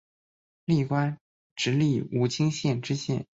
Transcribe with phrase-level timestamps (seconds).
[0.65, 1.19] 历官
[1.55, 3.27] 直隶武清县知县。